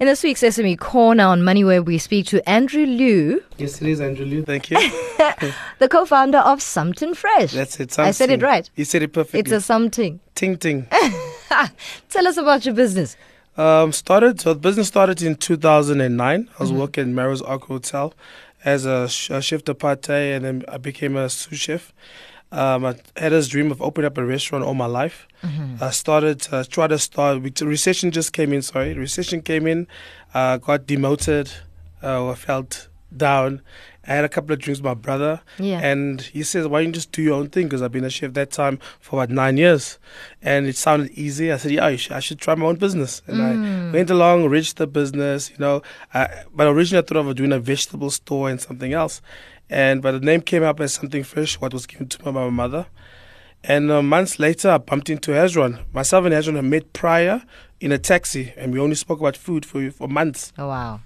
In 0.00 0.06
this 0.06 0.22
week's 0.22 0.40
SME 0.42 0.78
Corner 0.78 1.24
on 1.24 1.42
Moneyweb, 1.42 1.84
we 1.84 1.98
speak 1.98 2.24
to 2.28 2.48
Andrew 2.48 2.86
Leeuw, 2.86 3.42
Yes, 3.58 3.82
it 3.82 3.88
is, 3.88 4.00
Andrew 4.00 4.24
Leeuw. 4.24 4.46
Thank 4.46 4.70
you. 4.70 4.78
the 5.78 5.88
co-founder 5.90 6.38
of 6.38 6.62
Sumting 6.62 7.12
Fresh. 7.14 7.52
That's 7.52 7.78
it. 7.80 7.98
I 7.98 8.10
said 8.12 8.30
it 8.30 8.40
right. 8.42 8.68
You 8.76 8.86
said 8.86 9.02
it 9.02 9.12
perfectly. 9.12 9.40
It's 9.40 9.52
a 9.52 9.60
something. 9.60 10.18
ting 10.34 10.56
ting. 10.56 10.86
Tell 12.08 12.26
us 12.26 12.38
about 12.38 12.64
your 12.64 12.74
business. 12.74 13.14
Um, 13.58 13.92
started 13.92 14.40
so 14.40 14.54
the 14.54 14.60
business 14.60 14.88
started 14.88 15.20
in 15.20 15.34
2009. 15.34 16.48
I 16.58 16.62
was 16.62 16.70
Mm-hmm. 16.70 16.80
working 16.80 17.02
at 17.02 17.08
Melrose 17.08 17.42
Arch 17.42 17.62
Hotel 17.64 18.14
as 18.64 18.86
a, 18.86 19.06
sh- 19.06 19.28
a 19.30 19.42
chef 19.42 19.64
de 19.64 19.74
partie, 19.74 20.12
and 20.32 20.44
then 20.46 20.64
I 20.66 20.78
became 20.78 21.14
a 21.16 21.28
sous 21.28 21.58
chef. 21.58 21.92
Um, 22.52 22.84
I 22.84 22.96
had 23.16 23.32
this 23.32 23.48
dream 23.48 23.70
of 23.70 23.80
opening 23.80 24.06
up 24.06 24.18
a 24.18 24.24
restaurant 24.24 24.64
all 24.64 24.74
my 24.74 24.86
life. 24.86 25.28
Mm-hmm. 25.42 25.82
I 25.82 25.90
started, 25.90 26.46
uh, 26.50 26.64
tried 26.64 26.88
to 26.88 26.98
start. 26.98 27.42
Recession 27.60 28.10
just 28.10 28.32
came 28.32 28.52
in. 28.52 28.62
Sorry, 28.62 28.94
recession 28.94 29.42
came 29.42 29.66
in. 29.66 29.86
Uh, 30.34 30.56
got 30.56 30.86
demoted. 30.86 31.50
Uh, 32.02 32.30
I 32.30 32.34
felt 32.34 32.88
down. 33.16 33.62
I 34.06 34.14
had 34.14 34.24
a 34.24 34.28
couple 34.28 34.52
of 34.52 34.58
drinks 34.58 34.80
with 34.80 34.84
my 34.86 34.94
brother. 34.94 35.40
Yeah. 35.58 35.80
And 35.80 36.20
he 36.20 36.42
says, 36.42 36.66
Why 36.66 36.80
don't 36.80 36.88
you 36.88 36.92
just 36.94 37.12
do 37.12 37.22
your 37.22 37.34
own 37.34 37.48
thing? 37.50 37.66
Because 37.66 37.82
I've 37.82 37.92
been 37.92 38.04
a 38.04 38.10
chef 38.10 38.32
that 38.32 38.50
time 38.50 38.78
for 38.98 39.22
about 39.22 39.32
nine 39.32 39.56
years. 39.56 39.98
And 40.42 40.66
it 40.66 40.76
sounded 40.76 41.10
easy. 41.12 41.52
I 41.52 41.58
said, 41.58 41.72
Yeah, 41.72 41.86
I 41.86 41.96
should, 41.96 42.12
I 42.12 42.20
should 42.20 42.40
try 42.40 42.54
my 42.54 42.66
own 42.66 42.76
business. 42.76 43.22
And 43.26 43.42
I 43.42 43.92
went 43.92 44.10
along, 44.10 44.46
reached 44.46 44.78
the 44.78 44.86
business, 44.86 45.50
you 45.50 45.56
know. 45.58 45.82
I, 46.14 46.44
but 46.52 46.66
originally 46.66 47.04
I 47.04 47.06
thought 47.06 47.18
of 47.18 47.36
doing 47.36 47.52
a 47.52 47.60
vegetable 47.60 48.10
store 48.10 48.48
and 48.48 48.60
something 48.60 48.92
else. 48.92 49.20
And 49.70 50.02
but 50.02 50.12
the 50.12 50.20
name 50.20 50.42
came 50.42 50.64
up 50.64 50.80
as 50.80 50.94
Sumting 50.94 51.24
Fresh, 51.24 51.60
what 51.60 51.72
was 51.72 51.86
given 51.86 52.08
to 52.08 52.18
me 52.18 52.24
by 52.32 52.44
my 52.44 52.50
mother. 52.50 52.86
And 53.62 53.90
uh, 53.90 54.02
months 54.02 54.38
later, 54.38 54.70
I 54.70 54.78
bumped 54.78 55.08
into 55.08 55.30
Hezron. 55.30 55.84
Myself 55.92 56.24
and 56.24 56.34
Hezron 56.34 56.56
had 56.56 56.64
met 56.64 56.92
prior 56.92 57.42
in 57.80 57.92
a 57.92 57.98
taxi, 57.98 58.52
and 58.56 58.72
we 58.72 58.80
only 58.80 58.96
spoke 58.96 59.20
about 59.20 59.36
food 59.36 59.64
for 59.64 59.90
for 59.90 60.08
months. 60.08 60.52
Oh 60.58 60.68
wow. 60.68 61.00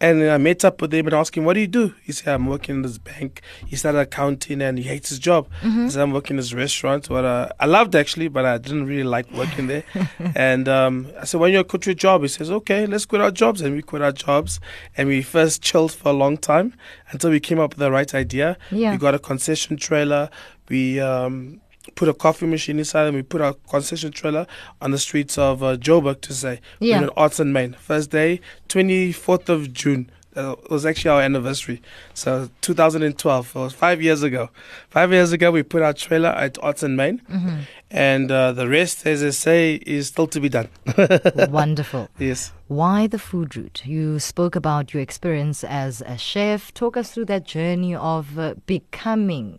And 0.00 0.22
I 0.22 0.38
met 0.38 0.64
up 0.64 0.80
with 0.80 0.94
him 0.94 1.06
and 1.06 1.14
asked 1.14 1.36
him, 1.36 1.44
What 1.44 1.54
do 1.54 1.60
you 1.60 1.66
do? 1.66 1.94
He 2.02 2.12
said, 2.12 2.34
I'm 2.34 2.46
working 2.46 2.76
in 2.76 2.82
this 2.82 2.98
bank. 2.98 3.42
He 3.66 3.76
started 3.76 3.98
accounting 3.98 4.62
and 4.62 4.78
he 4.78 4.84
hates 4.84 5.08
his 5.08 5.18
job. 5.18 5.48
He 5.84 5.90
said, 5.90 6.02
I'm 6.02 6.12
working 6.12 6.34
in 6.34 6.36
this 6.36 6.52
restaurant. 6.52 7.10
What 7.10 7.24
uh, 7.24 7.48
I 7.58 7.66
loved 7.66 7.96
actually, 7.96 8.28
but 8.28 8.44
I 8.44 8.58
didn't 8.58 8.86
really 8.86 9.04
like 9.04 9.30
working 9.32 9.66
there. 9.66 9.84
and 10.36 10.68
um, 10.68 11.08
I 11.20 11.24
said, 11.24 11.40
When 11.40 11.52
you 11.52 11.64
quit 11.64 11.86
your 11.86 11.94
job? 11.94 12.22
He 12.22 12.28
says, 12.28 12.50
Okay, 12.50 12.86
let's 12.86 13.06
quit 13.06 13.20
our 13.20 13.32
jobs. 13.32 13.60
And 13.60 13.74
we 13.74 13.82
quit 13.82 14.02
our 14.02 14.12
jobs. 14.12 14.60
And 14.96 15.08
we 15.08 15.22
first 15.22 15.62
chilled 15.62 15.92
for 15.92 16.10
a 16.10 16.12
long 16.12 16.36
time 16.36 16.74
until 17.10 17.30
we 17.30 17.40
came 17.40 17.58
up 17.58 17.70
with 17.70 17.78
the 17.78 17.90
right 17.90 18.14
idea. 18.14 18.56
Yeah. 18.70 18.92
We 18.92 18.98
got 18.98 19.14
a 19.14 19.18
concession 19.18 19.76
trailer. 19.76 20.30
We 20.68 21.00
um, 21.00 21.60
put 21.94 22.08
a 22.08 22.14
coffee 22.14 22.46
machine 22.46 22.78
inside 22.78 23.06
and 23.06 23.16
we 23.16 23.22
put 23.22 23.40
our 23.40 23.54
concession 23.68 24.12
trailer 24.12 24.46
on 24.80 24.90
the 24.90 24.98
streets 24.98 25.38
of 25.38 25.62
uh, 25.62 25.76
Joburg 25.76 26.20
to 26.22 26.32
say. 26.32 26.60
Yeah. 26.80 27.02
In 27.02 27.10
Arts 27.16 27.40
and 27.40 27.52
Main. 27.52 27.72
First 27.74 28.10
day, 28.10 28.40
24th 28.68 29.48
of 29.48 29.72
June. 29.72 30.10
Uh, 30.36 30.52
it 30.52 30.70
was 30.70 30.86
actually 30.86 31.10
our 31.10 31.20
anniversary. 31.22 31.82
So 32.14 32.48
2012. 32.60 33.56
It 33.56 33.58
was 33.58 33.72
five 33.72 34.00
years 34.00 34.22
ago. 34.22 34.50
Five 34.88 35.10
years 35.10 35.32
ago, 35.32 35.50
we 35.50 35.64
put 35.64 35.82
our 35.82 35.92
trailer 35.92 36.28
at 36.28 36.56
Arts 36.62 36.84
and 36.84 36.96
Main. 36.96 37.20
Mm-hmm. 37.28 37.56
And 37.90 38.30
uh, 38.30 38.52
the 38.52 38.68
rest, 38.68 39.04
as 39.04 39.24
I 39.24 39.30
say, 39.30 39.76
is 39.84 40.08
still 40.08 40.28
to 40.28 40.38
be 40.38 40.48
done. 40.48 40.68
Wonderful. 41.48 42.08
yes. 42.18 42.52
Why 42.68 43.06
the 43.08 43.18
food 43.18 43.56
route? 43.56 43.82
You 43.84 44.20
spoke 44.20 44.54
about 44.54 44.94
your 44.94 45.02
experience 45.02 45.64
as 45.64 46.02
a 46.02 46.16
chef. 46.16 46.72
Talk 46.72 46.96
us 46.96 47.10
through 47.10 47.24
that 47.26 47.44
journey 47.44 47.94
of 47.96 48.38
uh, 48.38 48.54
becoming 48.66 49.58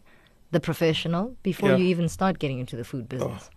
the 0.51 0.59
professional 0.59 1.35
before 1.43 1.69
Yeah. 1.69 1.77
you 1.77 1.85
even 1.85 2.09
start 2.09 2.39
getting 2.39 2.59
into 2.59 2.75
the 2.75 2.83
food 2.83 3.07
business. 3.09 3.49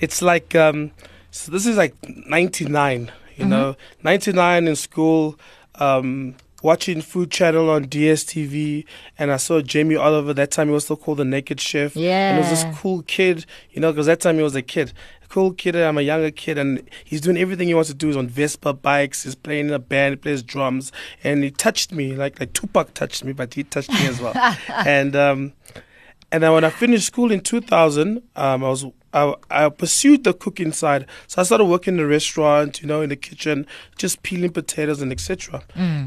It's 0.00 0.20
like 0.22 0.54
um, 0.54 0.90
so 1.30 1.52
this 1.52 1.66
is 1.66 1.76
like 1.76 1.94
'99. 2.08 3.10
You 3.36 3.46
know, 3.46 3.76
'99 4.02 4.68
in 4.68 4.76
school, 4.76 5.38
um, 5.76 6.34
watching 6.62 7.00
Food 7.00 7.30
Channel 7.30 7.70
on 7.70 7.86
DSTV, 7.86 8.84
and 9.18 9.32
I 9.32 9.36
saw 9.38 9.60
Jamie 9.62 9.96
Oliver. 9.96 10.34
That 10.34 10.50
time 10.50 10.68
he 10.68 10.74
was 10.74 10.84
still 10.84 10.96
called 10.96 11.18
the 11.18 11.24
Naked 11.24 11.60
Chef. 11.60 11.96
Yeah. 11.96 12.30
And 12.36 12.44
he 12.44 12.50
was 12.50 12.62
this 12.62 12.76
cool 12.78 13.02
kid. 13.02 13.46
You 13.70 13.80
know, 13.80 13.90
because 13.92 14.06
that 14.06 14.20
time 14.20 14.36
he 14.36 14.42
was 14.42 14.54
a 14.54 14.62
kid. 14.62 14.92
A 15.24 15.26
Cool 15.28 15.52
kid, 15.54 15.74
and 15.76 15.84
I'm 15.84 15.96
a 15.96 16.02
younger 16.02 16.30
kid, 16.30 16.58
and 16.58 16.82
he's 17.04 17.22
doing 17.22 17.38
everything 17.38 17.68
he 17.68 17.74
wants 17.74 17.88
to 17.88 17.94
do. 17.94 18.08
He's 18.08 18.16
on 18.18 18.28
Vespa 18.28 18.74
bikes, 18.74 19.22
he's 19.24 19.34
playing 19.34 19.68
in 19.68 19.72
a 19.72 19.78
band, 19.78 20.12
he 20.12 20.16
plays 20.16 20.42
drums, 20.42 20.92
and 21.24 21.42
he 21.42 21.50
touched 21.50 21.90
me 21.92 22.14
like 22.14 22.38
like 22.38 22.52
Tupac 22.52 22.92
touched 22.92 23.24
me, 23.24 23.32
but 23.32 23.54
he 23.54 23.64
touched 23.64 23.90
me 23.90 24.06
as 24.06 24.20
well. 24.20 24.34
and 24.68 25.16
um, 25.16 25.52
and 26.32 26.42
then 26.42 26.52
when 26.52 26.64
I 26.64 26.70
finished 26.70 27.06
school 27.06 27.30
in 27.30 27.40
2000, 27.40 28.22
um, 28.36 28.64
I 28.64 28.68
was 28.68 28.86
I, 29.12 29.34
I 29.50 29.68
pursued 29.68 30.24
the 30.24 30.32
cooking 30.32 30.72
side. 30.72 31.06
So 31.26 31.42
I 31.42 31.44
started 31.44 31.66
working 31.66 31.94
in 31.94 32.00
a 32.00 32.06
restaurant, 32.06 32.80
you 32.80 32.88
know, 32.88 33.02
in 33.02 33.10
the 33.10 33.16
kitchen, 33.16 33.66
just 33.98 34.22
peeling 34.22 34.50
potatoes 34.50 35.02
and 35.02 35.12
etc. 35.12 35.62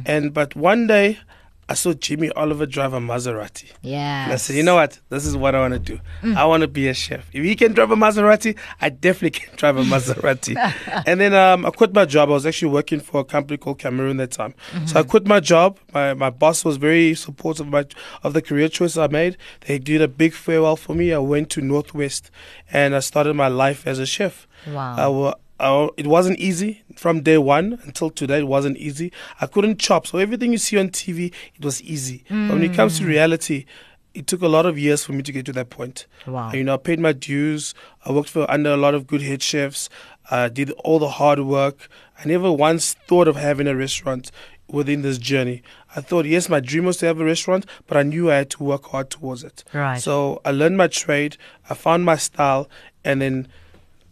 And 0.06 0.34
but 0.34 0.56
one 0.56 0.88
day, 0.88 1.20
I 1.68 1.74
saw 1.74 1.94
Jamie 1.94 2.30
Oliver 2.32 2.68
drive 2.68 2.94
a 2.94 3.00
Maserati. 3.00 3.72
Yeah. 3.82 4.26
And 4.26 4.34
I 4.34 4.36
said, 4.36 4.56
you 4.56 4.62
know 4.62 4.76
what? 4.76 5.00
This 5.10 5.26
is 5.26 5.36
what 5.36 5.56
I 5.56 5.60
want 5.62 5.74
to 5.74 5.80
do. 5.80 6.00
I 6.36 6.46
want 6.46 6.62
to 6.62 6.68
be 6.68 6.88
a 6.88 6.94
chef. 6.94 7.28
If 7.34 7.44
he 7.44 7.56
can 7.56 7.74
drive 7.74 7.90
a 7.90 7.96
Maserati, 7.96 8.56
I 8.82 8.90
definitely 8.90 9.40
can 9.40 9.56
drive 9.58 9.78
a 9.78 9.84
Maserati. 9.84 10.56
and 11.08 11.20
then 11.20 11.34
um, 11.34 11.66
I 11.66 11.72
quit 11.72 11.94
my 11.94 12.06
job. 12.06 12.30
I 12.30 12.34
was 12.34 12.46
actually 12.46 12.72
working 12.72 13.00
for 13.00 13.22
a 13.22 13.24
company 13.24 13.58
called 13.58 13.80
Cameroon 13.80 14.18
that 14.18 14.32
time. 14.32 14.54
So 14.86 15.00
I 15.00 15.04
quit 15.04 15.26
my 15.26 15.40
job. 15.40 15.80
My, 15.92 16.14
my 16.14 16.30
boss 16.30 16.64
was 16.64 16.78
very 16.78 17.16
supportive 17.16 17.66
of, 17.66 17.72
my, 17.72 17.86
of 18.22 18.34
the 18.34 18.42
career 18.44 18.70
choice 18.70 18.96
I 18.96 19.08
made. 19.08 19.36
They 19.62 19.80
did 19.80 20.02
a 20.02 20.08
big 20.08 20.34
farewell 20.34 20.76
for 20.76 20.94
me. 20.94 21.14
I 21.14 21.18
went 21.18 21.50
to 21.52 21.62
Northwest 21.62 22.30
and 22.72 22.96
I 22.96 23.00
started 23.00 23.34
my 23.34 23.48
life 23.48 23.88
as 23.88 23.98
a 23.98 24.06
chef. 24.06 24.48
Wow. 24.68 24.96
I 24.98 25.34
I, 25.60 25.90
it 25.98 26.08
wasn't 26.08 26.40
easy 26.40 26.84
from 26.96 27.22
day 27.22 27.38
one 27.38 27.80
until 27.84 28.10
today. 28.10 28.40
It 28.40 28.48
wasn't 28.48 28.78
easy. 28.78 29.12
I 29.40 29.48
couldn't 29.48 29.80
chop, 29.80 30.08
so 30.08 30.18
everything 30.18 30.52
you 30.52 30.58
see 30.58 30.78
on 30.78 30.90
TV, 30.90 31.34
it 31.56 31.64
was 31.64 31.82
easy. 31.82 32.24
But 32.30 32.56
when 32.56 32.64
it 32.64 32.74
comes 32.74 32.98
to 32.98 33.04
hmm. 33.04 33.10
reality, 33.10 33.66
it 34.14 34.28
took 34.28 34.42
a 34.42 34.48
lot 34.48 34.66
of 34.66 34.80
years 34.80 35.04
for 35.04 35.12
me 35.12 35.22
to 35.24 35.32
get 35.32 35.46
to 35.46 35.54
that 35.54 35.70
point. 35.70 36.08
Wow. 36.26 36.52
You 36.52 36.64
know, 36.64 36.76
I 36.76 36.78
paid 36.78 37.00
my 37.00 37.12
dues. 37.12 37.74
I 38.06 38.12
worked 38.12 38.30
for 38.30 38.50
under 38.50 38.72
a 38.72 38.78
lot 38.78 38.96
of 38.96 39.08
good 39.08 39.22
head 39.22 39.44
chefs. 39.44 39.90
I 40.32 40.48
did 40.48 40.72
all 40.84 41.00
the 41.00 41.10
hard 41.10 41.40
work. 41.42 41.90
I 42.18 42.28
never 42.28 42.52
once 42.52 42.94
thought 43.08 43.28
of 43.28 43.36
having 43.36 43.68
a 43.68 43.76
restaurant 43.76 44.32
within 44.68 45.02
this 45.02 45.18
journey. 45.18 45.62
I 45.96 46.02
thought, 46.02 46.26
yes, 46.26 46.50
my 46.50 46.60
dream 46.60 46.86
was 46.86 46.98
to 46.98 47.06
have 47.06 47.20
a 47.20 47.26
restaurant, 47.26 47.66
but 47.88 47.98
I 47.98 48.04
knew 48.04 48.32
I 48.32 48.36
had 48.38 48.50
to 48.52 48.64
work 48.64 48.86
hard 48.86 49.10
towards 49.10 49.44
it. 49.44 49.64
Right. 49.74 50.02
So 50.02 50.42
I 50.46 50.52
learned 50.52 50.78
my 50.78 50.88
trade. 50.88 51.38
I 51.70 51.74
found 51.74 52.06
my 52.06 52.16
style, 52.16 52.70
and 53.04 53.22
then 53.22 53.48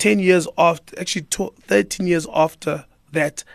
10 0.03 0.19
years 0.19 0.49
after, 0.57 0.99
actually 0.99 1.21
tw- 1.21 1.57
13 1.61 2.07
years 2.07 2.27
after 2.33 2.83
that, 3.13 3.45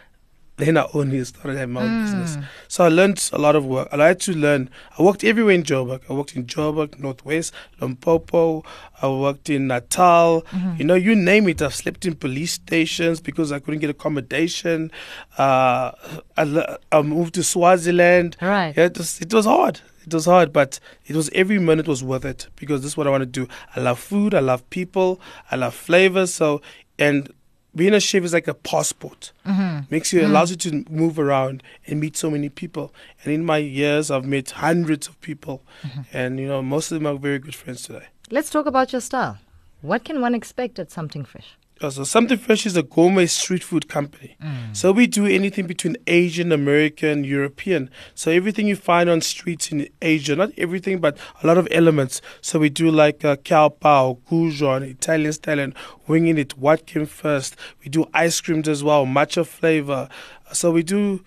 then 0.58 0.76
I 0.76 0.86
only 0.92 1.24
started 1.24 1.56
having 1.56 1.72
my 1.74 1.82
own 1.82 2.02
business. 2.02 2.36
So 2.66 2.84
I 2.84 2.88
learned 2.88 3.30
a 3.32 3.38
lot 3.38 3.54
of 3.56 3.64
work. 3.64 3.88
I 3.92 4.06
had 4.06 4.20
to 4.22 4.32
learn. 4.36 4.68
I 4.98 5.02
worked 5.02 5.22
everywhere 5.24 5.54
in 5.54 5.62
Joburg. 5.62 6.00
I 6.10 6.12
worked 6.12 6.34
in 6.36 6.46
Joburg, 6.46 6.98
Northwest, 6.98 7.54
Limpopo. 7.80 8.64
I 9.00 9.08
worked 9.08 9.48
in 9.50 9.68
Natal. 9.68 10.44
You 10.76 10.84
know, 10.84 10.94
you 10.96 11.14
name 11.14 11.48
it. 11.48 11.62
I've 11.62 11.74
slept 11.74 12.04
in 12.06 12.14
police 12.16 12.52
stations 12.54 13.20
because 13.20 13.52
I 13.52 13.60
couldn't 13.60 13.80
get 13.80 13.90
accommodation. 13.90 14.90
Uh, 15.38 15.92
I, 16.36 16.76
I 16.90 17.02
moved 17.02 17.34
to 17.34 17.42
Swaziland. 17.44 18.36
Right. 18.42 18.76
Yeah, 18.76 18.86
it 18.86 18.98
was, 18.98 19.20
it 19.20 19.32
was 19.32 19.46
hard. 19.46 19.80
It 20.06 20.14
was 20.14 20.24
hard, 20.24 20.52
but 20.52 20.80
it 21.06 21.14
was 21.14 21.28
every 21.34 21.58
minute 21.58 21.86
was 21.86 22.02
worth 22.02 22.24
it 22.24 22.48
because 22.56 22.80
this 22.82 22.92
is 22.92 22.96
what 22.96 23.06
I 23.06 23.10
want 23.10 23.22
to 23.22 23.26
do. 23.26 23.46
I 23.76 23.80
love 23.80 23.98
food. 23.98 24.34
I 24.34 24.40
love 24.40 24.68
people. 24.70 25.20
I 25.50 25.56
love 25.56 25.74
flavors. 25.74 26.32
So, 26.32 26.62
and 26.98 27.30
being 27.78 27.94
a 27.94 28.00
chef 28.00 28.22
is 28.24 28.32
like 28.32 28.48
a 28.48 28.54
passport. 28.54 29.32
Mm-hmm. 29.46 29.86
Makes 29.94 30.12
you 30.12 30.26
allows 30.26 30.50
you 30.50 30.56
to 30.66 30.84
move 30.90 31.18
around 31.18 31.62
and 31.86 32.00
meet 32.00 32.16
so 32.16 32.28
many 32.30 32.48
people. 32.48 32.92
And 33.24 33.32
in 33.32 33.44
my 33.44 33.58
years, 33.58 34.10
I've 34.10 34.26
met 34.26 34.50
hundreds 34.50 35.08
of 35.08 35.18
people, 35.20 35.62
Mm-hmm. 35.82 36.00
and 36.12 36.38
you 36.40 36.48
know 36.48 36.60
most 36.62 36.90
of 36.92 36.96
them 37.00 37.06
are 37.06 37.16
very 37.18 37.38
good 37.38 37.54
friends 37.54 37.82
today. 37.84 38.06
Let's 38.30 38.50
talk 38.50 38.66
about 38.66 38.92
your 38.92 39.00
style. 39.00 39.38
What 39.80 40.04
can 40.04 40.20
one 40.20 40.34
expect 40.34 40.78
at 40.78 40.90
Sumting 40.90 41.24
Fresh? 41.24 41.56
Uh, 41.80 41.90
So 41.90 42.02
Sumting 42.04 42.38
Fresh 42.38 42.66
is 42.66 42.76
a 42.76 42.82
gourmet 42.82 43.26
street 43.26 43.62
food 43.62 43.88
company. 43.88 44.36
So 44.72 44.90
we 44.92 45.06
do 45.06 45.26
anything 45.26 45.66
between 45.66 45.96
Asian, 46.06 46.50
American, 46.52 47.24
European. 47.24 47.90
So 48.14 48.30
everything 48.30 48.66
you 48.66 48.76
find 48.76 49.08
on 49.08 49.20
streets 49.20 49.70
in 49.72 49.88
Asia, 50.02 50.34
not 50.36 50.50
everything, 50.58 50.98
but 51.00 51.16
a 51.42 51.46
lot 51.46 51.56
of 51.58 51.68
elements. 51.70 52.20
So 52.40 52.58
we 52.58 52.68
do 52.68 52.90
like 52.90 53.24
uh, 53.24 53.36
cow 53.36 53.68
pao, 53.68 54.18
goujon, 54.30 54.82
Italian 54.82 55.32
style, 55.32 55.58
and 55.60 55.74
winging 56.06 56.38
it. 56.38 56.58
What 56.58 56.86
came 56.86 57.06
first? 57.06 57.54
We 57.84 57.88
do 57.90 58.06
ice 58.12 58.40
creams 58.40 58.68
as 58.68 58.82
well, 58.82 59.06
matcha 59.06 59.46
flavor. 59.46 60.08
So 60.52 60.70
we 60.72 60.82
do 60.82 61.22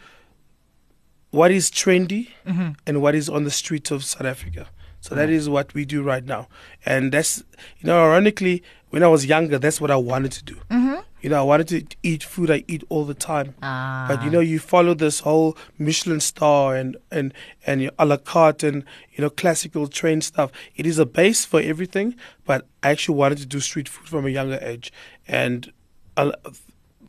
what 1.29 1.51
is 1.51 1.71
trendy 1.71 2.27
and 2.85 3.01
what 3.01 3.15
is 3.15 3.29
on 3.29 3.43
the 3.45 3.51
streets 3.51 3.89
of 3.91 4.03
South 4.03 4.25
Africa. 4.27 4.67
So 4.99 5.15
that 5.15 5.29
is 5.29 5.49
what 5.49 5.73
we 5.73 5.83
do 5.85 6.03
right 6.03 6.23
now, 6.23 6.47
and 6.85 7.11
that's 7.11 7.43
you 7.79 7.87
know, 7.87 8.03
ironically, 8.03 8.61
when 8.91 9.03
I 9.03 9.07
was 9.07 9.25
younger, 9.25 9.57
that's 9.57 9.81
what 9.81 9.89
I 9.89 9.95
wanted 9.95 10.31
to 10.33 10.43
do. 10.43 10.55
Mm-hmm. 10.69 10.99
You 11.21 11.29
know, 11.29 11.39
I 11.39 11.43
wanted 11.43 11.67
to 11.89 11.97
eat 12.03 12.23
food 12.23 12.49
I 12.49 12.63
eat 12.67 12.83
all 12.89 13.05
the 13.05 13.13
time. 13.13 13.55
Ah. 13.61 14.05
But 14.07 14.23
you 14.23 14.29
know, 14.29 14.39
you 14.39 14.59
follow 14.59 14.93
this 14.93 15.19
whole 15.21 15.57
Michelin 15.77 16.19
star 16.19 16.75
and 16.75 16.97
and 17.11 17.33
and 17.65 17.81
your 17.81 17.91
a 17.99 18.05
la 18.05 18.17
carte 18.17 18.63
and 18.63 18.83
you 19.13 19.21
know 19.21 19.29
classical 19.29 19.87
train 19.87 20.21
stuff. 20.21 20.51
It 20.75 20.85
is 20.85 20.99
a 20.99 21.05
base 21.05 21.45
for 21.45 21.61
everything, 21.61 22.15
but 22.45 22.67
I 22.83 22.89
actually 22.89 23.17
wanted 23.17 23.37
to 23.39 23.45
do 23.45 23.59
street 23.59 23.87
food 23.89 24.07
from 24.07 24.25
a 24.25 24.29
younger 24.29 24.59
age, 24.61 24.91
and. 25.27 25.71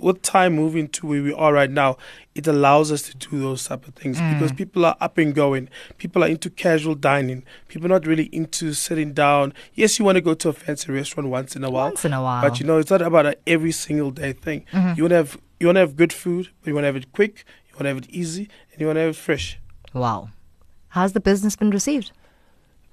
With 0.00 0.20
time 0.22 0.54
moving 0.54 0.88
to 0.88 1.06
where 1.06 1.22
we 1.22 1.32
are 1.32 1.52
right 1.52 1.70
now, 1.70 1.96
it 2.34 2.46
allows 2.46 2.90
us 2.90 3.02
to 3.02 3.16
do 3.16 3.40
those 3.40 3.64
type 3.64 3.86
of 3.86 3.94
things 3.94 4.18
Mm. 4.18 4.32
because 4.34 4.52
people 4.52 4.84
are 4.84 4.96
up 5.00 5.18
and 5.18 5.34
going. 5.34 5.68
People 5.98 6.24
are 6.24 6.28
into 6.28 6.50
casual 6.50 6.94
dining. 6.94 7.44
People 7.68 7.86
are 7.86 7.94
not 8.00 8.06
really 8.06 8.24
into 8.32 8.72
sitting 8.72 9.12
down. 9.12 9.52
Yes, 9.74 9.98
you 9.98 10.04
want 10.04 10.16
to 10.16 10.20
go 10.22 10.34
to 10.34 10.48
a 10.48 10.52
fancy 10.52 10.90
restaurant 10.92 11.28
once 11.28 11.54
in 11.54 11.62
a 11.64 11.70
while, 11.70 11.86
Once 11.90 12.04
in 12.04 12.12
a 12.12 12.22
while. 12.22 12.42
but 12.42 12.58
you 12.58 12.66
know 12.66 12.78
it's 12.78 12.90
not 12.90 13.02
about 13.02 13.26
a 13.26 13.36
every 13.46 13.72
single 13.72 14.10
day 14.10 14.32
thing. 14.32 14.64
Mhm. 14.72 14.96
You 14.96 15.02
want 15.04 15.10
to 15.10 15.16
have 15.16 15.38
you 15.60 15.66
want 15.68 15.76
to 15.76 15.80
have 15.80 15.94
good 15.96 16.12
food, 16.12 16.48
but 16.60 16.68
you 16.68 16.74
want 16.74 16.82
to 16.82 16.86
have 16.88 16.96
it 16.96 17.12
quick. 17.12 17.44
You 17.68 17.74
want 17.76 17.84
to 17.84 17.88
have 17.88 17.98
it 17.98 18.10
easy, 18.10 18.48
and 18.72 18.80
you 18.80 18.86
want 18.86 18.96
to 18.96 19.00
have 19.02 19.10
it 19.10 19.16
fresh. 19.16 19.58
wow. 19.94 20.30
How's 20.88 21.12
the 21.12 21.20
business 21.20 21.54
been 21.56 21.70
received? 21.70 22.10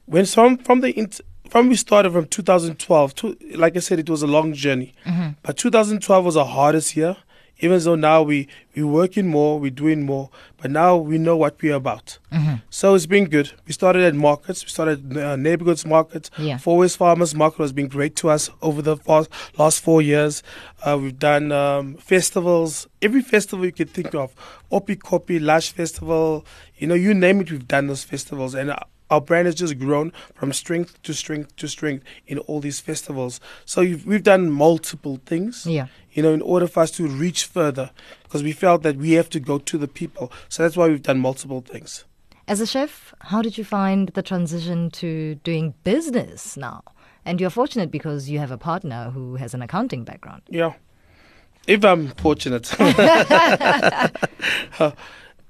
when 0.06 0.26
some 0.26 0.58
from 0.58 0.82
the 0.82 0.92
int- 0.98 1.22
from 1.50 1.70
we 1.70 1.76
started 1.76 2.12
from 2.14 2.26
2012 2.26 3.16
to 3.16 3.38
like 3.56 3.76
I 3.76 3.80
said 3.80 4.00
it 4.00 4.10
was 4.10 4.22
a 4.24 4.28
long 4.28 4.54
journey 4.54 4.94
Mm-hmm. 5.06 5.30
but 5.44 5.58
2012 5.58 6.26
was 6.26 6.38
our 6.38 6.46
hardest 6.46 6.96
year 6.96 7.16
even 7.62 7.78
though 7.82 7.96
now 7.96 8.22
we 8.22 8.48
we 8.76 8.84
working 8.84 9.28
more 9.28 9.60
we're 9.60 9.70
doing 9.86 10.06
more 10.06 10.30
but 10.62 10.72
now 10.72 10.96
we 10.96 11.18
know 11.18 11.36
what 11.36 11.62
we're 11.62 11.76
about 11.76 12.18
Mm-hmm. 12.32 12.56
so 12.70 12.94
it's 12.96 13.06
been 13.06 13.26
good 13.26 13.52
we 13.68 13.74
started 13.74 14.04
at 14.04 14.16
markets 14.16 14.64
we 14.64 14.70
started 14.70 15.18
uh, 15.18 15.36
Neighbourgoods 15.36 15.86
markets 15.86 16.30
Yeah. 16.38 16.58
Fourways 16.58 16.96
Farmers 16.96 17.34
Market 17.36 17.62
has 17.64 17.74
been 17.74 17.88
great 17.90 18.16
to 18.18 18.30
us 18.30 18.50
over 18.62 18.82
the 18.82 18.96
fast, 18.98 19.30
last 19.58 19.82
four 19.84 20.02
years. 20.02 20.44
Uh, 20.86 20.98
we've 21.02 21.20
done 21.20 21.52
um, 21.52 21.96
festivals, 21.96 22.88
every 23.02 23.22
festival 23.22 23.66
you 23.66 23.72
could 23.74 23.90
think 23.90 24.14
of, 24.16 24.34
Oppikoppi, 24.72 25.42
Lash 25.42 25.72
Festival, 25.72 26.46
you 26.78 26.88
know, 26.88 26.96
you 26.96 27.14
name 27.14 27.42
it, 27.42 27.52
we've 27.52 27.68
done 27.68 27.88
those 27.88 28.04
festivals. 28.06 28.54
And 28.56 28.72
our- 28.72 28.86
our 29.10 29.22
brand 29.22 29.46
has 29.48 29.56
just 29.56 29.80
grown 29.80 30.12
from 30.36 30.54
strength 30.54 31.02
to 31.04 31.14
strength 31.14 31.56
to 31.58 31.68
strength 31.68 32.04
in 32.28 32.38
all 32.40 32.60
these 32.60 32.80
festivals. 32.80 33.40
So 33.66 33.82
you've, 33.82 34.06
we've 34.06 34.24
done 34.24 34.52
multiple 34.52 35.20
things, 35.26 35.66
Yeah. 35.66 35.88
you 36.12 36.24
know, 36.24 36.34
in 36.34 36.42
order 36.42 36.68
for 36.68 36.82
us 36.82 36.92
to 36.92 37.08
reach 37.08 37.46
further 37.46 37.92
because 38.24 38.44
we 38.44 38.52
felt 38.52 38.84
that 38.84 38.98
we 38.98 39.14
have 39.14 39.30
to 39.32 39.40
go 39.40 39.58
to 39.58 39.78
the 39.78 39.88
people. 39.88 40.32
So 40.48 40.64
that's 40.64 40.78
why 40.78 40.88
we've 40.88 41.02
done 41.02 41.20
multiple 41.20 41.62
things. 41.62 42.06
As 42.48 42.62
a 42.62 42.66
chef, 42.66 43.14
how 43.22 43.42
did 43.42 43.58
you 43.58 43.64
find 43.64 44.10
the 44.10 44.24
transition 44.24 44.90
to 44.92 45.36
doing 45.44 45.74
business 45.84 46.58
now? 46.58 46.84
And 47.26 47.40
you're 47.40 47.52
fortunate 47.52 47.92
because 47.92 48.30
you 48.30 48.40
have 48.40 48.52
a 48.52 48.58
partner 48.58 49.12
who 49.12 49.36
has 49.36 49.54
an 49.54 49.62
accounting 49.62 50.04
background. 50.04 50.42
Yeah. 50.50 50.74
If 51.68 51.84
I'm 51.86 52.08
fortunate. 52.10 52.74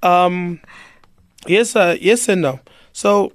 um, 0.02 0.60
yes, 1.46 1.76
uh, 1.76 1.96
yes 2.00 2.28
and 2.28 2.42
no. 2.42 2.60
So, 2.92 3.32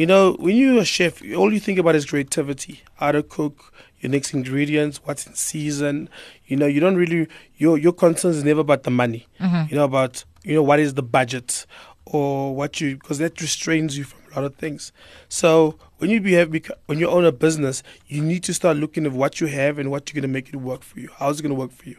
you 0.00 0.06
know, 0.06 0.32
when 0.40 0.56
you're 0.56 0.80
a 0.80 0.84
chef, 0.84 1.20
all 1.36 1.52
you 1.52 1.60
think 1.60 1.78
about 1.78 1.94
is 1.94 2.06
creativity. 2.06 2.80
How 2.94 3.12
to 3.12 3.22
cook, 3.22 3.70
your 4.00 4.10
next 4.10 4.32
ingredients, 4.32 4.98
what's 5.04 5.26
in 5.26 5.34
season. 5.34 6.08
You 6.46 6.56
know, 6.56 6.64
you 6.64 6.80
don't 6.80 6.96
really 6.96 7.28
your 7.58 7.76
your 7.76 7.92
concern 7.92 8.30
is 8.30 8.42
never 8.42 8.60
about 8.62 8.84
the 8.84 8.90
money. 8.90 9.26
Mm-hmm. 9.38 9.68
You 9.68 9.76
know 9.76 9.84
about 9.84 10.24
you 10.42 10.54
know 10.54 10.62
what 10.62 10.80
is 10.80 10.94
the 10.94 11.02
budget 11.02 11.66
or 12.06 12.54
what 12.54 12.80
you 12.80 12.96
because 12.96 13.18
that 13.18 13.42
restrains 13.42 13.98
you 13.98 14.04
from 14.04 14.20
a 14.32 14.36
lot 14.36 14.44
of 14.44 14.56
things. 14.56 14.90
So 15.28 15.78
when 15.98 16.08
you 16.08 16.22
behave 16.22 16.48
when 16.86 16.98
you 16.98 17.06
own 17.06 17.26
a 17.26 17.32
business, 17.32 17.82
you 18.06 18.22
need 18.22 18.42
to 18.44 18.54
start 18.54 18.78
looking 18.78 19.04
at 19.04 19.12
what 19.12 19.38
you 19.38 19.48
have 19.48 19.78
and 19.78 19.90
what 19.90 20.10
you're 20.10 20.18
gonna 20.18 20.32
make 20.32 20.48
it 20.48 20.56
work 20.56 20.82
for 20.82 20.98
you. 20.98 21.10
How's 21.18 21.40
it 21.40 21.42
gonna 21.42 21.54
work 21.54 21.72
for 21.72 21.90
you? 21.90 21.98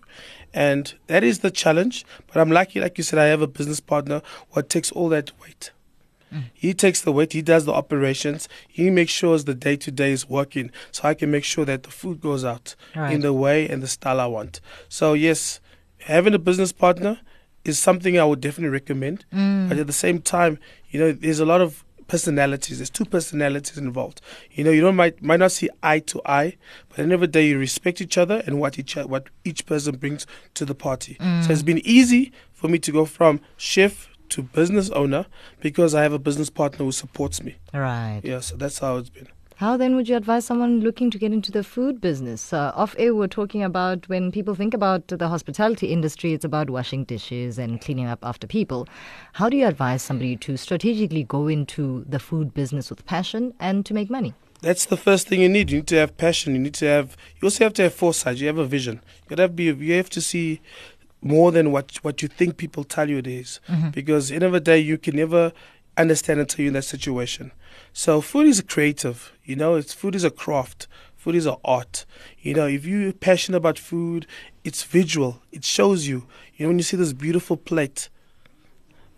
And 0.55 0.91
that 1.05 1.23
is 1.23 1.39
the 1.39 1.51
challenge. 1.51 2.03
But 2.25 2.37
I'm 2.41 2.49
lucky, 2.49 2.79
like 2.79 2.97
you 2.97 3.03
said, 3.03 3.19
I 3.19 3.25
have 3.25 3.43
a 3.43 3.47
business 3.47 3.79
partner 3.79 4.23
what 4.49 4.69
takes 4.69 4.91
all 4.91 5.07
that 5.09 5.39
weight. 5.39 5.69
He 6.53 6.73
takes 6.73 7.01
the 7.01 7.11
weight, 7.11 7.33
he 7.33 7.41
does 7.41 7.65
the 7.65 7.73
operations, 7.73 8.47
he 8.67 8.89
makes 8.89 9.11
sure 9.11 9.37
the 9.37 9.53
day 9.53 9.75
to 9.77 9.91
day 9.91 10.11
is 10.11 10.29
working 10.29 10.71
so 10.91 11.07
I 11.07 11.13
can 11.13 11.31
make 11.31 11.43
sure 11.43 11.65
that 11.65 11.83
the 11.83 11.91
food 11.91 12.21
goes 12.21 12.43
out 12.45 12.75
Right. 12.95 13.13
in 13.13 13.21
the 13.21 13.33
way 13.33 13.67
and 13.67 13.81
the 13.81 13.87
style 13.87 14.19
I 14.19 14.27
want. 14.27 14.61
So, 14.89 15.13
yes, 15.13 15.59
having 15.99 16.33
a 16.33 16.39
business 16.39 16.71
partner 16.71 17.19
is 17.63 17.79
something 17.79 18.17
I 18.17 18.25
would 18.25 18.41
definitely 18.41 18.69
recommend. 18.69 19.25
Mm. 19.33 19.69
But 19.69 19.77
at 19.77 19.87
the 19.87 19.93
same 19.93 20.19
time, 20.21 20.59
you 20.89 20.99
know, 20.99 21.11
there's 21.11 21.39
a 21.39 21.45
lot 21.45 21.61
of 21.61 21.83
personalities. 22.07 22.79
There's 22.79 22.89
two 22.89 23.05
personalities 23.05 23.77
involved. 23.77 24.19
You 24.51 24.63
know, 24.63 24.71
you 24.71 24.81
don't 24.81 24.95
might 24.95 25.21
might 25.23 25.39
not 25.39 25.51
see 25.51 25.69
eye 25.81 25.99
to 25.99 26.21
eye, 26.25 26.57
but 26.89 26.93
at 26.93 26.97
the 26.97 27.03
end 27.03 27.13
of 27.13 27.21
the 27.21 27.27
day, 27.27 27.47
you 27.47 27.57
respect 27.57 28.01
each 28.01 28.17
other 28.17 28.43
and 28.45 28.59
what 28.59 28.77
each 28.77 28.95
what 28.95 29.27
each 29.45 29.65
person 29.65 29.95
brings 29.95 30.27
to 30.55 30.65
the 30.65 30.75
party. 30.75 31.15
So 31.19 31.23
mm. 31.23 31.49
it's 31.49 31.63
been 31.63 31.81
easy 31.85 32.31
for 32.51 32.67
me 32.67 32.79
to 32.79 32.91
go 32.91 33.05
from 33.05 33.39
chef 33.57 34.09
to 34.31 34.43
business 34.43 34.89
owner 34.89 35.25
because 35.59 35.95
I 35.95 36.03
have 36.03 36.13
a 36.13 36.19
business 36.19 36.49
partner 36.49 36.85
who 36.85 36.91
supports 36.91 37.41
me. 37.43 37.55
Right. 37.73 38.21
Yeah, 38.23 38.39
so 38.39 38.55
that's 38.55 38.79
how 38.79 38.97
it's 38.97 39.09
been. 39.09 39.27
How 39.61 39.77
then 39.77 39.95
would 39.95 40.09
you 40.09 40.15
advise 40.15 40.45
someone 40.45 40.79
looking 40.79 41.11
to 41.11 41.19
get 41.19 41.31
into 41.31 41.51
the 41.51 41.63
food 41.63 42.01
business? 42.01 42.51
Uh, 42.51 42.71
off 42.73 42.95
air, 42.97 43.13
we're 43.13 43.27
talking 43.27 43.61
about 43.61 44.09
when 44.09 44.31
people 44.31 44.55
think 44.55 44.73
about 44.73 45.07
the 45.07 45.27
hospitality 45.27 45.93
industry, 45.93 46.33
it's 46.33 46.43
about 46.43 46.71
washing 46.71 47.03
dishes 47.03 47.59
and 47.59 47.79
cleaning 47.79 48.07
up 48.07 48.17
after 48.23 48.47
people. 48.47 48.87
How 49.33 49.49
do 49.49 49.57
you 49.57 49.67
advise 49.67 50.01
somebody 50.01 50.35
to 50.37 50.57
strategically 50.57 51.23
go 51.25 51.47
into 51.47 52.03
the 52.09 52.17
food 52.17 52.55
business 52.55 52.89
with 52.89 53.05
passion 53.05 53.53
and 53.59 53.85
to 53.85 53.93
make 53.93 54.09
money? 54.09 54.33
That's 54.61 54.87
the 54.87 54.97
first 54.97 55.27
thing 55.27 55.41
you 55.41 55.49
need. 55.49 55.69
You 55.69 55.77
need 55.77 55.87
to 55.87 55.97
have 55.97 56.17
passion. 56.17 56.53
You 56.53 56.59
need 56.59 56.73
to 56.75 56.85
have. 56.85 57.15
You 57.39 57.45
also 57.45 57.63
have 57.63 57.73
to 57.73 57.83
have 57.83 57.93
foresight. 57.93 58.37
You 58.37 58.47
have 58.47 58.57
a 58.57 58.65
vision. 58.65 59.01
You 59.29 59.35
gotta 59.35 59.47
be. 59.47 59.65
You 59.65 59.93
have 59.93 60.09
to 60.11 60.21
see 60.21 60.59
more 61.21 61.51
than 61.51 61.71
what 61.71 61.97
what 62.03 62.21
you 62.21 62.27
think 62.27 62.57
people 62.57 62.83
tell 62.83 63.09
you 63.09 63.17
it 63.17 63.27
is. 63.27 63.59
Mm-hmm. 63.67 63.89
Because 63.89 64.31
end 64.31 64.43
of 64.43 64.51
the 64.51 64.59
day, 64.59 64.79
you 64.79 64.97
can 64.97 65.15
never 65.15 65.51
understand 65.97 66.39
until 66.39 66.63
you're 66.63 66.69
in 66.69 66.73
that 66.73 66.83
situation. 66.83 67.51
So 67.93 68.21
food 68.21 68.47
is 68.47 68.61
creative. 68.61 69.33
You 69.43 69.55
know, 69.55 69.75
it's 69.75 69.93
food 69.93 70.15
is 70.15 70.23
a 70.23 70.31
craft. 70.31 70.87
Food 71.15 71.35
is 71.35 71.45
an 71.45 71.57
art. 71.63 72.05
You 72.39 72.55
know, 72.55 72.65
if 72.65 72.85
you're 72.85 73.13
passionate 73.13 73.57
about 73.57 73.77
food, 73.77 74.25
it's 74.63 74.83
visual. 74.83 75.41
It 75.51 75.63
shows 75.63 76.07
you. 76.07 76.25
You 76.55 76.65
know, 76.65 76.69
when 76.69 76.79
you 76.79 76.83
see 76.83 76.97
this 76.97 77.13
beautiful 77.13 77.57
plate, 77.57 78.09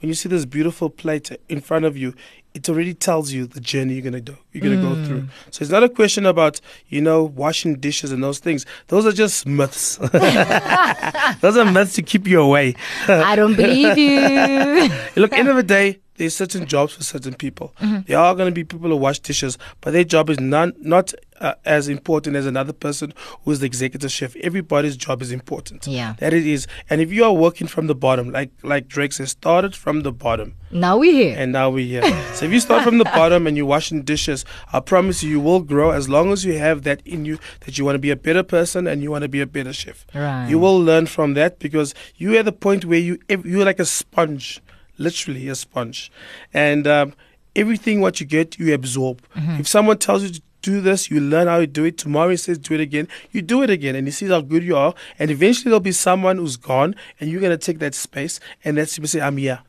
when 0.02 0.10
you 0.10 0.14
see 0.14 0.28
this 0.28 0.46
beautiful 0.46 0.90
plate 0.90 1.32
in 1.48 1.62
front 1.62 1.86
of 1.86 1.96
you, 1.96 2.14
it 2.54 2.70
already 2.70 2.94
tells 2.94 3.32
you 3.32 3.48
the 3.48 3.60
journey 3.60 3.94
you're 3.94 4.04
gonna 4.04 4.22
do. 4.22 4.38
You're 4.52 4.64
gonna 4.64 4.82
go 4.82 5.04
through. 5.06 5.22
Mm. 5.22 5.30
So 5.50 5.64
it's 5.64 5.72
not 5.72 5.84
a 5.84 5.90
question 5.90 6.26
about 6.26 6.62
you 6.88 7.02
know 7.02 7.24
washing 7.24 7.76
dishes 7.80 8.12
and 8.12 8.24
those 8.24 8.40
things. 8.40 8.66
Those 8.88 9.06
are 9.06 9.12
just 9.12 9.48
myths. 9.48 9.98
those 11.42 11.58
are 11.58 11.66
myths 11.66 11.94
to 11.96 12.04
keep 12.04 12.28
you 12.28 12.42
away. 12.42 12.76
I 13.08 13.36
don't 13.36 13.56
believe 13.56 13.98
you. 13.98 14.90
Look, 15.16 15.34
end 15.34 15.50
of 15.50 15.56
the 15.56 15.64
day, 15.64 16.00
there's 16.16 16.36
certain 16.36 16.66
jobs 16.66 16.94
for 16.94 17.04
certain 17.04 17.34
people. 17.34 17.74
There 18.08 18.20
are 18.20 18.36
going 18.36 18.48
to 18.50 18.54
be 18.54 18.64
people 18.64 18.90
who 18.90 18.96
wash 18.98 19.20
dishes, 19.20 19.58
but 19.82 19.92
their 19.94 20.04
job 20.04 20.30
is 20.30 20.40
not 20.40 20.70
not 20.80 21.14
uh, 21.40 21.56
as 21.66 21.88
important 21.90 22.36
as 22.36 22.46
another 22.46 22.72
person 22.72 23.14
who 23.44 23.52
is 23.52 23.60
the 23.60 23.66
executive 23.66 24.12
chef. 24.12 24.36
Everybody's 24.38 24.96
job 24.96 25.22
is 25.22 25.32
important. 25.32 25.88
Yeah. 25.88 26.14
that 26.20 26.34
it 26.34 26.46
is. 26.48 26.68
And 26.90 27.02
if 27.02 27.12
you 27.12 27.24
are 27.26 27.34
working 27.34 27.68
from 27.68 27.88
the 27.88 27.96
bottom, 27.96 28.32
like 28.32 28.52
like 28.64 28.88
Drake 28.88 29.14
says, 29.14 29.32
started 29.32 29.76
from 29.76 30.02
the 30.02 30.12
bottom, 30.12 30.56
now 30.72 30.98
we're 30.98 31.12
here. 31.12 31.36
and 31.38 31.52
now 31.52 31.70
we're 31.70 31.86
here. 32.02 32.04
so 32.34 32.46
if 32.46 32.52
you 32.52 32.60
start 32.60 32.84
from 32.84 32.98
the 33.00 33.06
bottom 33.06 33.48
and 33.48 33.58
you're 33.58 33.66
washing 33.66 34.04
dishes, 34.04 34.46
I 34.72 34.80
promise 34.80 35.24
you, 35.24 35.30
you 35.32 35.40
will 35.40 35.62
grow 35.62 35.92
as 35.92 36.08
long 36.08 36.32
as 36.32 36.46
you 36.46 36.58
have 36.60 36.84
that 36.84 37.02
in 37.06 37.26
you 37.26 37.40
that 37.62 37.78
you 37.78 37.84
want 37.86 37.96
to 37.96 38.00
be 38.00 38.12
a 38.12 38.16
better 38.16 38.44
person 38.44 38.88
and 38.88 39.02
you 39.02 39.10
want 39.12 39.24
to 39.24 39.30
be 39.30 39.42
a 39.42 39.48
better 39.48 39.74
chef. 39.74 40.06
Right. 40.14 40.48
You 40.48 40.60
will 40.60 40.80
learn 40.80 41.08
from 41.08 41.34
that 41.34 41.60
because 41.60 41.94
you're 42.18 42.38
at 42.38 42.46
the 42.46 42.52
point 42.54 42.86
where 42.86 43.00
you 43.00 43.18
you're 43.44 43.66
like 43.66 43.80
a 43.80 43.86
sponge, 43.86 44.62
literally 44.98 45.48
a 45.50 45.56
sponge, 45.56 46.12
and 46.54 46.88
um, 46.88 47.14
everything 47.56 48.02
what 48.02 48.20
you 48.20 48.26
get 48.26 48.58
you 48.60 48.74
absorb. 48.74 49.22
If 49.36 49.68
someone 49.68 49.98
tells 49.98 50.24
you 50.24 50.30
to 50.30 50.42
do 50.62 50.82
this, 50.82 51.12
you 51.12 51.20
learn 51.20 51.48
how 51.48 51.60
to 51.60 51.68
do 51.68 51.84
it. 51.84 51.98
Tomorrow 51.98 52.30
he 52.30 52.38
says 52.38 52.58
do 52.58 52.74
it 52.74 52.80
again, 52.80 53.08
you 53.32 53.42
do 53.42 53.62
it 53.64 53.70
again, 53.70 53.96
and 53.96 54.08
he 54.08 54.12
sees 54.12 54.30
how 54.30 54.42
good 54.42 54.64
you 54.64 54.76
are. 54.78 54.94
And 55.20 55.30
eventually 55.30 55.66
there'll 55.66 55.80
be 55.80 55.92
someone 55.92 56.38
who's 56.38 56.58
gone, 56.58 56.96
and 57.20 57.30
you're 57.30 57.42
gonna 57.42 57.58
take 57.58 57.80
that 57.80 57.96
space, 57.96 58.40
and 58.64 58.78
that's 58.78 58.98
you 58.98 59.06
say 59.06 59.22
I'm 59.22 59.38
here. 59.38 59.60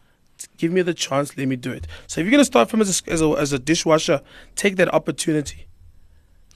Give 0.58 0.72
me 0.72 0.82
the 0.82 0.94
chance, 0.94 1.36
let 1.36 1.48
me 1.48 1.56
do 1.56 1.72
it. 1.72 1.86
So 2.06 2.20
if 2.20 2.26
you're 2.26 2.30
gonna 2.32 2.44
start 2.44 2.68
from 2.70 2.80
as 2.80 3.02
a, 3.06 3.10
as 3.10 3.22
a, 3.22 3.28
as 3.30 3.52
a 3.52 3.58
dishwasher, 3.58 4.20
take 4.56 4.76
that 4.76 4.92
opportunity 4.92 5.66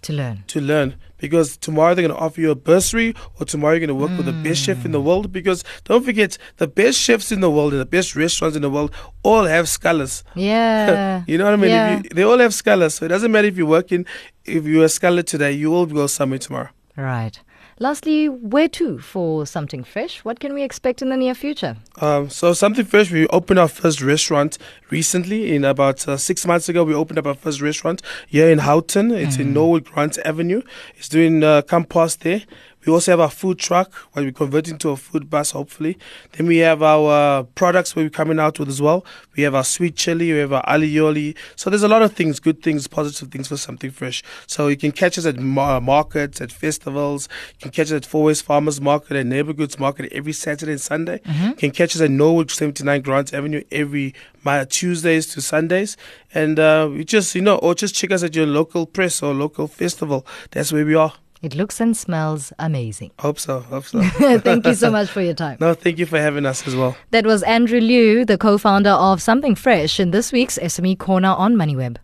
to 0.03 0.13
learn. 0.13 0.45
to 0.49 0.61
learn 0.61 0.95
because 1.19 1.57
tomorrow 1.57 1.95
they're 1.95 2.07
going 2.07 2.17
to 2.17 2.23
offer 2.25 2.41
you 2.41 2.51
a 2.51 2.55
bursary 2.55 3.15
or 3.41 3.45
tomorrow 3.47 3.73
you're 3.75 3.87
going 3.87 3.89
to 3.89 3.95
work 4.07 4.17
with 4.17 4.27
the 4.27 4.33
best 4.49 4.61
chef 4.63 4.85
in 4.85 4.93
the 4.93 5.01
mm. 5.01 5.05
world 5.05 5.33
because 5.33 5.65
don't 5.85 6.05
forget 6.05 6.39
the 6.59 6.69
best 6.69 6.99
chefs 6.99 7.33
in 7.33 7.41
the 7.41 7.51
world 7.51 7.73
and 7.73 7.81
the 7.81 7.87
best 7.87 8.15
restaurants 8.15 8.55
in 8.57 8.63
the 8.63 8.71
world 8.71 8.93
all 9.25 9.45
have 9.45 9.69
scholars 9.69 10.23
Yeah. 10.35 11.25
you 11.27 11.37
know 11.39 11.45
what 11.45 11.55
i 11.55 11.57
mean 11.57 11.71
Yeah. 11.71 11.99
if 11.99 12.05
you, 12.05 12.11
they 12.11 12.23
all 12.23 12.39
have 12.39 12.55
scholars 12.55 12.95
so 12.95 13.05
it 13.07 13.09
doesn't 13.09 13.33
matter 13.33 13.49
if 13.49 13.57
you're 13.57 13.67
working 13.67 14.07
if 14.45 14.65
you're 14.65 14.85
a 14.85 14.89
scholar 14.89 15.23
today 15.23 15.53
you 15.53 15.71
will 15.71 15.87
go 15.87 16.07
somewhere 16.07 16.39
tomorrow 16.39 16.69
Right. 16.97 17.39
Lastly, 17.81 18.29
where 18.29 18.69
to 18.71 18.99
for 18.99 19.47
Sumting 19.47 19.85
Fresh? 19.85 20.25
What 20.25 20.41
can 20.41 20.53
we 20.53 20.65
expect 20.65 21.01
in 21.01 21.11
the 21.11 21.17
near 21.17 21.33
future? 21.33 21.77
Um, 22.01 22.29
so 22.29 22.53
Sumting 22.53 22.87
Fresh. 22.87 23.13
We 23.13 23.29
opened 23.29 23.61
our 23.61 23.69
first 23.69 24.03
restaurant 24.03 24.59
recently. 24.91 25.55
In 25.55 25.65
about 25.65 26.09
uh, 26.09 26.17
six 26.17 26.45
months 26.45 26.69
ago, 26.69 26.83
we 26.83 26.93
opened 26.93 27.21
up 27.21 27.27
our 27.27 27.35
first 27.35 27.61
restaurant 27.61 28.03
here 28.27 28.51
in 28.51 28.59
Houghton. 28.59 29.13
It's 29.13 29.37
in 29.37 29.53
Norwood 29.53 29.85
Grant 29.85 30.19
Avenue. 30.25 30.63
It's 30.97 31.09
doing 31.09 31.45
uh, 31.45 31.63
come 31.63 31.85
past 31.85 32.23
there. 32.23 32.43
We 32.89 32.95
also 32.95 33.13
have 33.13 33.21
our 33.21 33.29
food 33.29 33.59
truck, 33.59 33.93
where 34.13 34.25
we 34.25 34.33
convert 34.33 34.67
into 34.67 34.89
a 34.89 34.97
food 34.97 35.29
bus, 35.29 35.51
hopefully. 35.51 35.99
Then 36.33 36.47
we 36.47 36.57
have 36.59 36.83
our 36.83 37.11
uh, 37.41 37.43
products 37.43 37.95
we're 37.95 38.09
coming 38.09 38.41
out 38.41 38.59
with 38.59 38.71
as 38.71 38.81
well. 38.81 39.05
We 39.37 39.43
have 39.43 39.55
our 39.55 39.63
sweet 39.63 39.95
chili, 39.95 40.33
we 40.33 40.39
have 40.39 40.55
our 40.55 40.65
alioli. 40.65 41.37
So 41.55 41.69
there's 41.69 41.83
a 41.83 41.89
lot 41.89 42.01
of 42.01 42.15
things, 42.15 42.41
good 42.41 42.63
things, 42.63 42.87
positive 42.87 43.31
things 43.31 43.47
for 43.47 43.59
Sumting 43.59 43.91
Fresh. 43.91 44.23
So 44.47 44.69
you 44.69 44.79
can 44.79 44.93
catch 44.93 45.19
us 45.19 45.27
at 45.27 45.37
mar- 45.39 45.83
markets, 45.83 46.41
at 46.41 46.51
festivals. 46.51 47.29
You 47.57 47.65
can 47.65 47.73
catch 47.73 47.89
us 47.89 47.93
at 47.93 48.05
Fourways 48.05 48.43
Farmers 48.43 48.81
Market 48.81 49.19
and 49.19 49.31
Neighbourgoods 49.31 49.79
Market 49.79 50.11
every 50.11 50.33
Saturday 50.33 50.73
and 50.73 50.81
Sunday. 50.81 51.21
You 51.51 51.55
can 51.57 51.73
catch 51.73 51.95
us 51.95 52.01
at 52.01 52.11
Norwood 52.11 52.51
79 52.51 53.03
Grant 53.03 53.35
Avenue 53.35 53.65
every 53.71 54.15
my 54.45 54.65
Tuesdays 54.65 55.27
to 55.35 55.43
Sundays. 55.43 55.99
And 56.33 56.59
uh, 56.59 56.89
we 56.91 57.05
just, 57.05 57.35
you 57.35 57.43
know, 57.43 57.57
or 57.57 57.75
just 57.75 57.95
check 57.95 58.13
us 58.13 58.23
at 58.23 58.35
your 58.35 58.47
local 58.47 58.87
press 58.87 59.23
or 59.23 59.35
local 59.35 59.67
festival. 59.67 60.27
That's 60.53 60.73
where 60.73 60.87
we 60.87 60.95
are. 60.95 61.13
It 61.41 61.55
looks 61.55 61.81
and 61.81 61.97
smells 61.97 62.53
amazing. 62.59 63.13
Hope 63.21 63.39
so. 63.39 63.61
Hope 63.61 63.85
so. 63.85 64.03
Thank 64.39 64.67
you 64.67 64.75
so 64.75 64.91
much 64.99 65.09
for 65.09 65.21
your 65.23 65.35
time. 65.35 65.59
no, 65.61 65.73
thank 65.75 65.99
you 65.99 66.07
for 66.07 66.19
having 66.19 66.45
us 66.45 66.67
as 66.67 66.75
well. 66.75 66.97
That 67.13 67.25
was 67.27 67.43
Andrew 67.45 67.81
Leeuw, 67.81 68.27
the 68.27 68.37
co 68.37 68.59
founder 68.59 68.91
of 68.91 69.23
Sumting 69.23 69.55
Fresh, 69.55 70.01
in 70.01 70.11
this 70.11 70.33
week's 70.33 70.59
SME 70.59 70.99
Corner 70.99 71.29
on 71.29 71.55
MoneyWeb. 71.55 71.97